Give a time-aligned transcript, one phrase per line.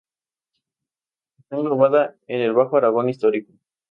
[1.37, 3.53] Está englobada en el Bajo Aragón Histórico.